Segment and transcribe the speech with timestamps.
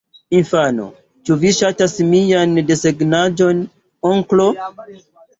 [0.35, 0.85] Infano:
[1.29, 3.61] "Ĉu vi ŝatas mian desegnaĵon,
[4.13, 4.49] onklo?"